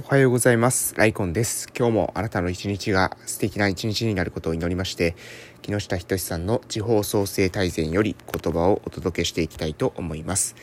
[0.00, 0.94] おはようございます。
[0.94, 1.66] ライコンです。
[1.76, 5.16] 今日もあなたの一日が素敵な一日になることを祈りまして、
[5.60, 10.54] 木下仁さんの地方創生大全より言葉をお届けしていきたいと思います。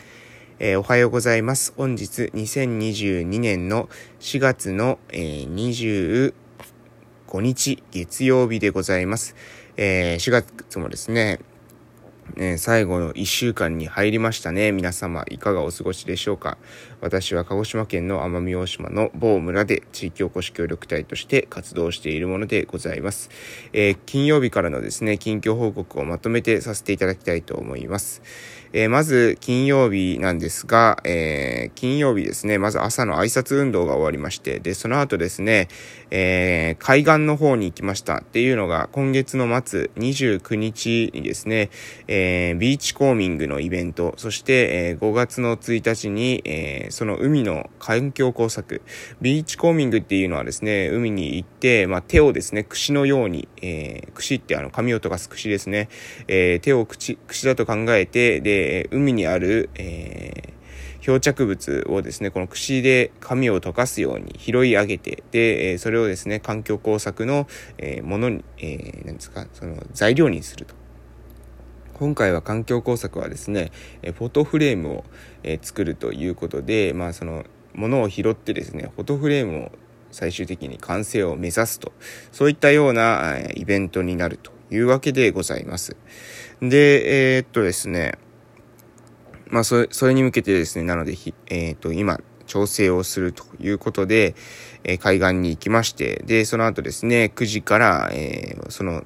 [0.59, 1.73] えー、おはようございます。
[1.75, 3.89] 本日2022年の
[4.21, 6.33] 4月の、えー、
[7.27, 9.35] 25日月曜日でございます。
[9.75, 11.41] えー、4月もですね、
[12.33, 14.71] ね、最後の1週間に入りましたね。
[14.71, 16.57] 皆様、いかがお過ごしでしょうか？
[16.99, 23.29] 私は鹿児島県の奄美大島の某村で地域おこし協力隊として活動しているものでございます。
[23.71, 28.21] えー、金曜日からのですね、近況報告をまとめてさせていただきたいと思います。
[28.77, 35.69] えー、まず、金曜日なんですが、えー、金曜日ですね、まず朝の挨拶運動が終わりまして、で、その後ですね、
[36.11, 41.69] え海岸の方に行きましたっていうのが、今月の末29日にですね、
[42.07, 48.81] えビーチコーミングのイベント、そして、え5月の1日に、えその海の環境工作、
[49.21, 55.87] ビーチコーミングっていうのはですね、海に行って、まあ、手をですね、串のように、えー、串ってあの、髪を溶かす串ですね、
[56.27, 60.55] えー、手を口、串だと考えて、で、海にある、えー
[61.05, 67.45] 漂着物をですね、この串で紙を溶かすように拾い上げて、で、えそれをですね、環境工作の、
[67.77, 70.73] えものに、えー、ですか、その材料にすると。
[71.93, 73.71] 今回は環境工作はですね、
[74.01, 75.03] えフォトフレームを
[75.43, 79.71] え作るということで、まあその、ものを拾ってですね、フォトフレームを
[80.11, 81.93] 最終的に完成を目指すと、
[82.31, 85.95] そういったようなイベントになるというわけでございます。
[86.61, 88.13] で、えー、っとですね、
[89.49, 91.13] まあそれ、それに向けてですね、なので、
[91.47, 94.35] えー、と、今、調整をするということで、
[94.83, 99.03] えー、海岸に行きまして、で、その後ですね、9時から、えー、その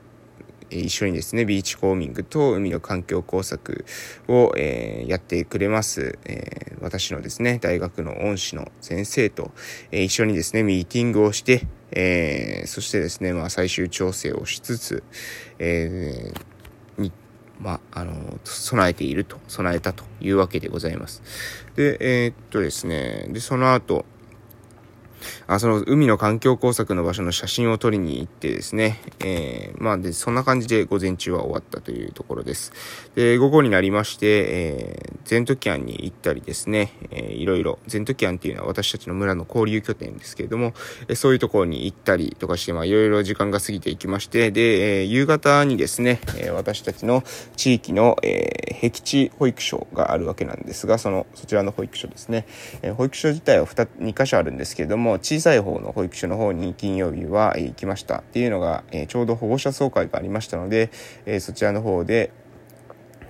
[0.70, 3.86] 一緒にですね、ビーチコーミングと海の環境工作
[4.28, 9.52] を、えー、やってくれます、えー、私のですね、大学の恩師の先生と、
[9.92, 15.04] えー、一緒にですね、ミーティングをして、えそしてですね、まあ、最終調整をしつつ、
[15.58, 16.59] えに、
[17.60, 21.22] まあ、あの、備えていると、備えたというわけでございます。
[21.76, 24.06] で、えっとですね、で、その後、
[25.48, 32.72] あその海の環境工作の場所の写真を撮りに行ってですね、えー、まあで、そんな感じで午前中は終わったというところです。
[33.16, 40.74] で、午後になりまして、えー、ゼントキャンに行ったりですね、えー、いろいろ、ゼントキャンっていうのは私たちの村の交流拠点ですけれども、
[41.08, 47.24] えー、そういうところに行ったりとかして、まあいろいろ時間が過ぎていきまして、で、えー、夕方にですね、えー、私たちの
[47.56, 52.46] 地域の、えー、僻地保育所があるわけなんですが、その、そちらの保育所ですね、
[52.82, 60.92] えー、保育所自体は2、2箇所あるんですけれども、小さい方の保育所の方に金曜日は行きましたっていうのが、えちょうど保護者総会がありましたので、
[61.26, 62.32] えそちらの方で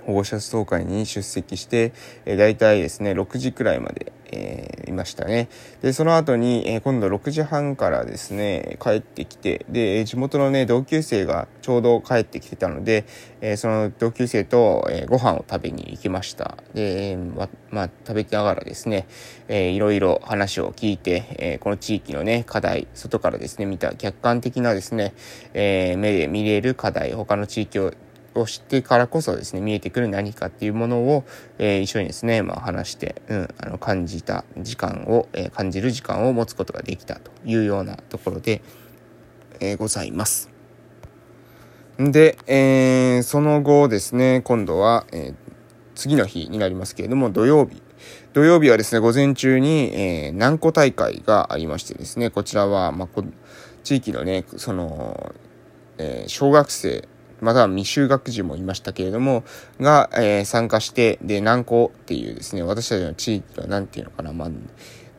[0.09, 1.93] 保護者総会に出席して、
[2.25, 5.49] えー、大体ですね、6時くらいまで、えー、いましたね。
[5.81, 13.05] で、その後に、えー、今度6時半からですね、帰ってきて、で、地元のね、同級生がちょうど帰ってきてたので、
[13.41, 16.57] えー、その同級生と、えー、ご飯を食べに行きました。
[16.73, 19.07] で、ま、まあ、食べながらですね、
[19.47, 25.13] えー、いろいろ話を聞いて、えー、この地域のね、課題、外からですね、見た客観的なですね、
[25.53, 27.93] えー、目で見れる課題、他の地域を
[28.35, 31.25] を知ってからこそですね、見えてくる何かっていうものを、
[31.57, 38.61] えー、一緒にですね、まあ話して、うん、あの、感じた時間を、えー、感じる時間を持つことができたというようなところで、
[39.59, 40.49] えー、ございます。
[41.97, 45.35] で、えー、その後ですね、今度は、えー、
[45.95, 47.81] 次の日になりますけれども、土曜日。
[48.31, 53.23] 土曜日はですね、午前中に、えー、南湖大会がありましてですね、こちらは、まあ、
[53.83, 55.35] 地域のね、その、
[55.97, 57.07] えー、小学生
[57.41, 59.43] または未就学児もいましたけれども、
[59.79, 64.49] が、えー、参加して、で、南高っていうですね、私たちの地域は何て言うのかな、まあ、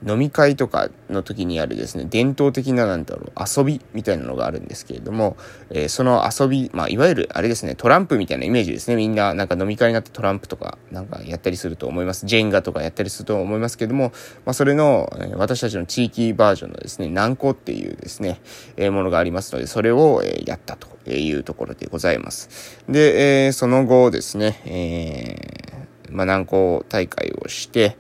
[0.07, 5.37] 飲み会とかの時にあるですね、伝統的ななんだろう、遊びみたいなのがあるんですけれども、
[5.69, 8.97] えー、その遊び、まあ、いわゆるあれですね、トランプみたいなイメージですね。
[8.97, 12.25] みんななんか飲み会になってトランプとかなんかやったりすると思います。
[12.25, 14.13] ジェンガとかやったりすると思いますけれども、
[14.47, 18.41] まあ、それの、えー、私たちの地域バージョンのですね、南高っていうですね、
[18.77, 22.79] えー、ものがありますので、それを、えやったというところでございます。
[22.89, 27.97] で、えその後ですね、えまあ、南高大会をして、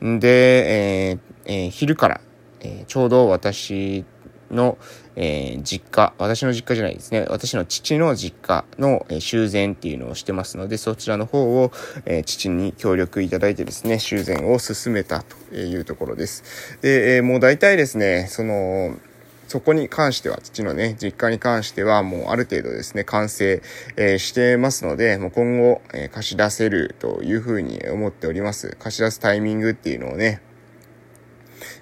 [0.00, 2.20] で、えーえー、昼から、
[2.60, 4.04] えー、ちょうど私
[4.50, 4.78] の、
[5.16, 7.26] えー、実家、私の実家じゃないですね。
[7.28, 11.72] 私の父の実家の、えー、修繕っていうのをしてますので、そちらの方を、
[12.06, 16.78] えー、父に協力いただいてですね、修繕を進めたというところです。
[16.80, 18.96] で、え、もう大体ですね、その、
[19.46, 23.62] そこに関しては、父のね、実家に関しては、もうある程度ですね、完成、
[23.96, 28.76] えー、してますので、もう今後、えー、貸し出せるというふうに思っております。
[28.80, 30.40] 貸し出すタイミングっていうのをね、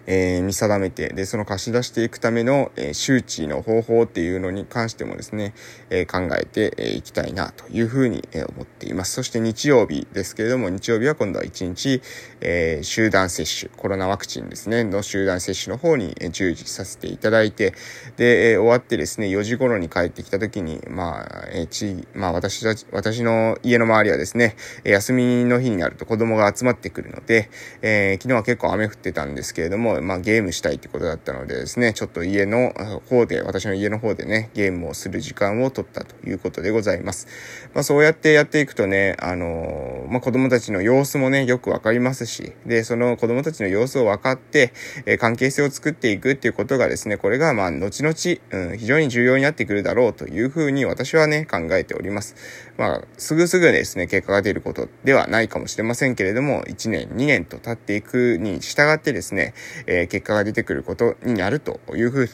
[0.07, 5.55] えー、見定めて、で、その貸し出していくための、えー、周知の方法っていうのに関してもですね、
[5.91, 9.13] えー、考えてい、えー、きたいなというふうに、えー、思っています。
[9.13, 12.03] そして日曜日ですけれども、日曜日は今度は1日、
[12.41, 17.75] えー、集団接種、コロナワクチンですね、の集団接種の方に、えー、従事させていただいて、
[18.17, 27.51] で、えー、終わってですね、4時頃に帰ってきた時に、まあ、えー、ち、まあ私たち、私の家の周りはですね、休みの日になると子供が集まってくるので、
[27.83, 32.73] えー、昨日は結構雨降ってたんですけれども、まあゲームしたいってことだったのでですね、ちょっと家の
[33.09, 37.27] 方で、私の家の方でね、ゲームをする時間を取ったということでございます。
[37.75, 44.73] まあそうやってやっていくとね、あのー、まあ子供たちの様子もね、よくわかりますし、で、その子供たちの様子を分かって、
[45.07, 52.37] えー、関係性を作っていくっていうことがですね、これがまあ後々、うん、非常に重要になってくるだろうというふうに私はね、考えております。
[52.77, 59.55] まあ、すぐすぐですね、結果が出ることではないかもしれませんけれども、1年、2年と経っていくに従ってですね、
[59.87, 62.29] えー、結果が出てくることになるというふ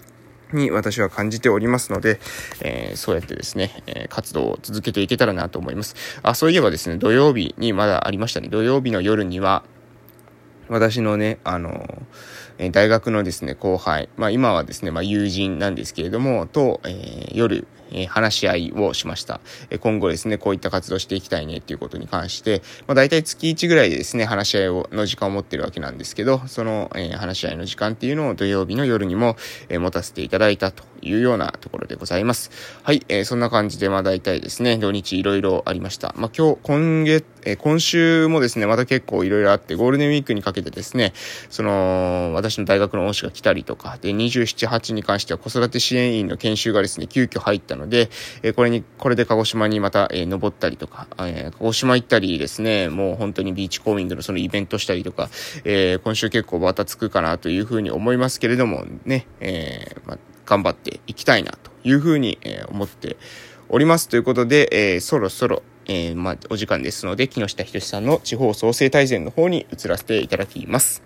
[0.53, 2.21] うに私は感じておりますので、
[2.61, 5.95] えー、そうやってですね、えー、活動を続けていけたらなと思います。
[6.23, 8.49] あ、そういえばですね、土曜日にまだありましたね。
[8.49, 9.65] 土曜日の夜には、
[10.69, 12.03] 私のね、あの、
[12.59, 19.41] え大学のですね、後輩、まあ今はですね、まあ友人なんですけれども、と、えー、夜、え話し合いをしました。
[19.71, 29.37] え今後ですね、こういった活動していきたいねっていうことに関して、まあ大体月1ぐらいでですね、話し合いをの時間を持ってるわけなんですけど、その、え話し合いの時間っていうのを土曜日の夜にも、
[29.69, 32.51] え持たせていただいたというようなところでございます。
[32.83, 36.15] はい、えー、そんな感じで、まあ大体ですね、土日いろいろありました。
[36.17, 41.13] まあ今日、今月、えー、今週もですね、また結構いろいろあって、ゴールデンウィークにかけてですね、
[41.51, 48.11] その、私の大学の恩師が来たりとか、で、27、8に関しては子育て支援員の研修がですね、急遽入ったので、
[48.43, 55.31] え、これに、これで鹿児島にまた、え、登ったりとか、え、鹿児島行ったりですね、もう本当にビーチコーミングのそのイベントしたりとか、
[55.65, 63.17] え、今週結構バタつくかなというふうに思いますけれども、ね、え、ま、頑張っていきたいなというふうに、え、思って
[63.69, 64.09] おります。
[64.09, 71.03] ということで、え、そろそろ、え、ま、お時間ですので、木下仁さんの地方創生大全の方に移らせていただきます。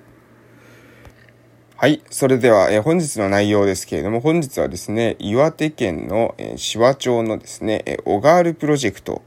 [1.83, 2.01] はい。
[2.11, 9.21] それでは、えー、本日の内容ですけれども、本日はですね、岩手県の、えー、紫波町のですね、えー、オガールプロジェクト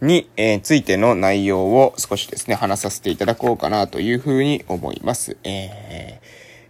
[0.00, 5.38] に、え、ついての内容を少しですね、話させていただこうかなというふうに思います。
[5.42, 6.15] え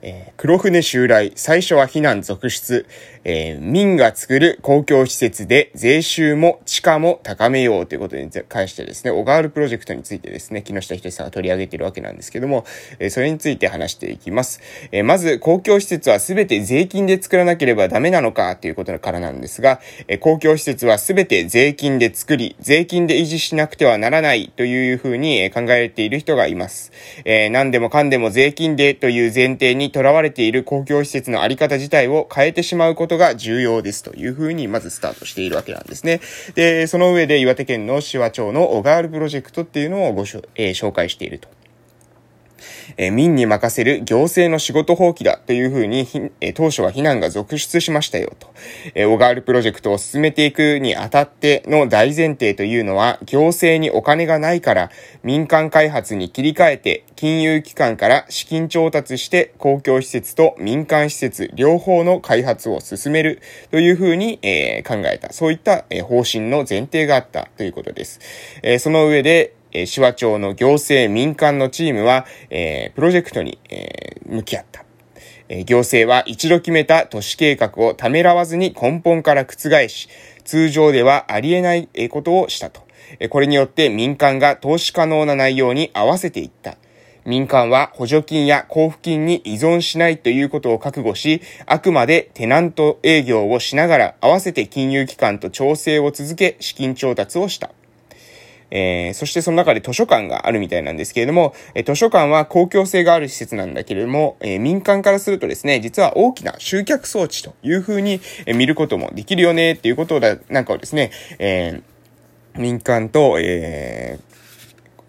[0.08, 2.86] えー、黒船襲来、最初は避難続出、
[3.24, 12.64] えー、民が作る公共施設で税収も地価も高めようということに関してですね、小川ールプロジェクトについてですね、木下仁さんが取り上げているわけなんですけども、
[13.00, 14.60] えー、それについて話していきます。
[14.92, 26.92] え、まず、公共施設はすべて税金で作らなければダメなのかということからなんですが、え、公共施設はすべて税金で作り、税金で維持しなくてはならないというふうに考えている人がいます。
[27.24, 36.20] え、何でもかんでも税金でという前提にとらわれている公共施設のあり方自体を変えてしまうことが重要ですというふうにまずスタートしているわけなんですね。
[36.54, 41.48] で、その上で岩手県の紫波町のガールプロジェクトっていうのをごしょ、えー、紹介していると。
[42.96, 46.08] えー、民に任せる行政の仕事放棄だというふうに、
[46.40, 48.48] えー、当初は非難が続出しましたよと。
[48.94, 54.90] えー、小川ルプロジェクトを進めていくにあたっての大前提というのは、行政にお金がないから
[55.22, 65.32] 民間開発に切り替えて、金融機関から資金調達して公共施設と民間施設両方の開発を進めるというふうに、え、考えた。
[65.32, 68.20] そういった、え、方針の前提があったということです。
[68.62, 74.84] え、その上で、えー、手話町の行政民間のチームは、え、プロジェクトに、え、向き合った。
[75.48, 80.08] え、行政は一度決めた都市計画をためらわずに根本から覆し、
[80.44, 82.80] 通常ではありえないことをしたと。
[83.28, 86.76] これによって民間が投資可能な内容に合わせていった。
[87.26, 97.70] 民間は補助金や交付金に依存しないということを覚悟し、あくまでテナント営業をしながら合わせて金融機関と調整を続け資金調達をした。
[98.70, 111.80] えー、そしてその中で図書館があるみたいなんですけれども、え、図書館は公共性がある施設なんだけれども、え、民間からするとですね、実は大きな集客装置というふうに、え見ることもできるよねっていうことだ、なんかをですね、え
[112.58, 114.25] 民間と、えー、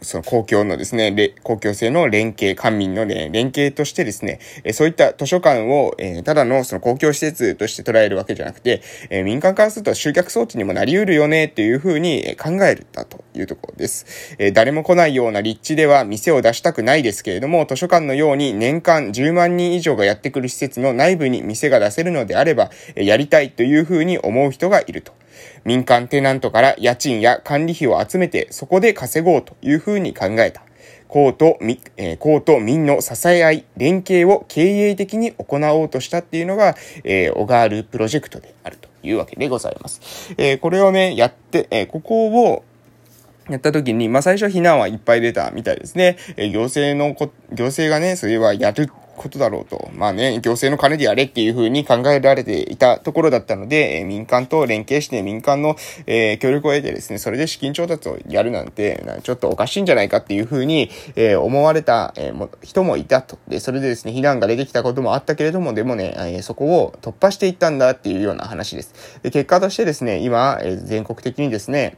[0.02, 14.36] その公共のですね、公共性の連携、官民の、ね、連携としてですね、えそういった図書館を、えただのその公共施設として捉えるわけじゃなくて、え民間からすると集客装置にもなり得るよねっていうふうに考えるだというところです。
[14.38, 25.12] え誰も来ないような立地では店を出したくないですけれども、図書館のように年間10万人以上がやってくる施設の内部に店が出せるのであれば、やりたいというふうに思う人がいると。
[25.66, 30.62] 民間テナントから家賃や管理費を集めてそこで稼ごうというふうに考えた。
[31.08, 40.34] 公と民、えー、公と民の支え合い、連携を経営的に行おうとしたっていうのが、えー、オガールプロジェクトであるというわけでございます。
[40.38, 42.64] えー、これをね、やって、えー、ここを、
[43.50, 46.18] やった時に、まあ、最初避難はいっぱい出たみたいですね。
[46.36, 49.90] え行政のこ、行政がね、それはやることだろうと。
[49.94, 63.38] まあね、行政の金でやれっていう風に考えられていたところだったので、え民間と連携して民間の、えー、協力を得てですね、それで資金調達をやるなんて、ちょっとおかしいんじゃないかっていう風に、えー、思われた、えー、人もいたと。
[63.48, 69.20] で、それでですね、避難が出てきたこともあったけれども、でもね、えー、そこを突破していったんだっていうような話です。
[69.24, 71.98] で、結果としてですね、今、えー、全国的にですね、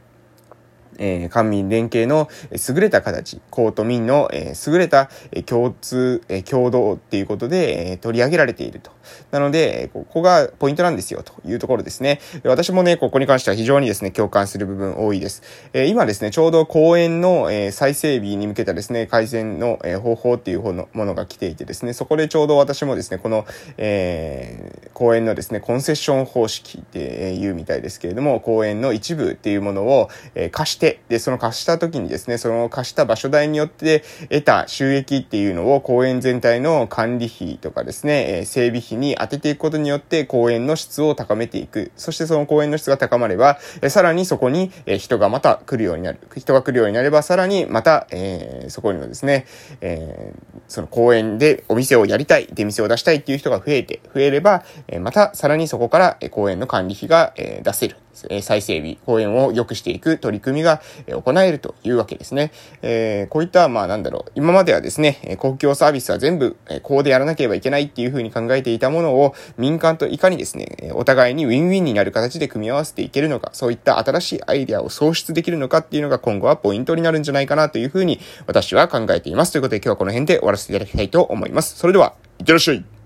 [1.00, 5.10] えー、官民連携の優れた形、公と民の、えー、優れた
[5.46, 8.92] 共通、えー、共同っていうことで、えー、取り上げられていると。
[9.30, 12.20] なので、ここがポイントなんですよというところですね。
[12.44, 15.42] 私もね、ここに関しては非常にですね、共感する部分多いです。
[15.72, 23.46] えー、今ですね、ちょうど公園の、えー、再整備に向けたですね、改善の、えー、方法っていう方のものが来ていてですね、そこでちょうど私もですね、この、
[23.78, 41.92] えー、公園のですね、コンセッション方式っていうみたいですけれども、公園の一部っていうものを、えー、貸して、で、その貸した時にですね、その貸した場所代によって得た収益っていうのを公園全体の管理費とかですね、え、整備費に当てていくことによって公園の質を高めていく。
[41.96, 46.18] そしてその公園の質が高まれば、えさらにそこに、え人がまた来るようになる。
[46.36, 49.46] 人が来るようになれば、さらにまた、えー、そこにはですね、
[49.80, 57.96] えー、その公園でお店をやりたい、出店を出したいっていう人が増えて、増えれば、えまたさらにそこから公園の管理費が、え出せる。
[58.28, 62.52] え再整備、公園を良くしていく取り組みが、え行えるというわけですね。
[62.82, 79.52] えー、こういった、まあなんだろう、今まではですね、公共サービスは全部、えこうでやらなければいけないっていうふうに考えていたものを、民間といかにですね、お互いにウィンウィンになる形で組み合わせていけるのか、そういった新しいアイデアを創出できるのかっていうのが今後はポイントになるんじゃないかなというふうに私は考えています。
[79.52, 81.76] ということで今日はこの辺で終わらせていただきたいと思います。
[81.76, 82.99] それでは、いってらっしゃい